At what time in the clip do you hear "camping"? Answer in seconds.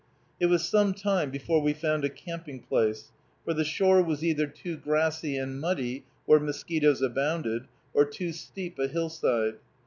2.09-2.63